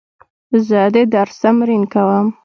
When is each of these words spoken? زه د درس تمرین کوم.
زه 0.67 0.81
د 0.93 0.95
درس 1.13 1.35
تمرین 1.41 1.83
کوم. 1.93 2.25